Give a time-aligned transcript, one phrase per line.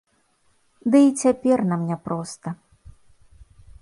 [0.95, 2.49] Ды і цяпер нам няпроста.